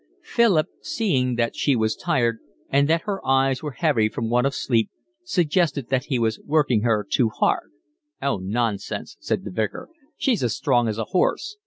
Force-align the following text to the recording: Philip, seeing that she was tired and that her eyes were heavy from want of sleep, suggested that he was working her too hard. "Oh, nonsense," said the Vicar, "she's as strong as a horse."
Philip, 0.23 0.65
seeing 0.81 1.35
that 1.35 1.55
she 1.55 1.75
was 1.75 1.95
tired 1.95 2.39
and 2.71 2.87
that 2.89 3.03
her 3.03 3.23
eyes 3.23 3.61
were 3.61 3.73
heavy 3.73 4.09
from 4.09 4.31
want 4.31 4.47
of 4.47 4.55
sleep, 4.55 4.89
suggested 5.23 5.89
that 5.89 6.05
he 6.05 6.17
was 6.17 6.39
working 6.43 6.81
her 6.81 7.05
too 7.07 7.29
hard. 7.29 7.69
"Oh, 8.19 8.37
nonsense," 8.37 9.15
said 9.19 9.43
the 9.43 9.51
Vicar, 9.51 9.89
"she's 10.17 10.41
as 10.43 10.55
strong 10.55 10.87
as 10.87 10.97
a 10.97 11.03
horse." 11.13 11.55